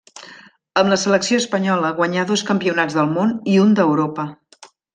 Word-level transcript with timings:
Amb 0.81 0.93
la 0.93 0.97
selecció 1.01 1.37
espanyola 1.41 1.93
guanyà 1.99 2.23
dos 2.33 2.45
campionats 2.49 2.97
del 3.01 3.13
Món 3.19 3.37
i 3.55 3.61
un 3.67 3.77
d'Europa. 3.81 4.27